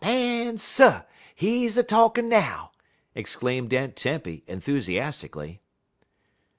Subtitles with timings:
[0.03, 1.05] '""Man Sir!
[1.35, 2.71] he's a talkin' now!"
[3.13, 5.61] exclaimed Aunt Tempy, enthusiastically.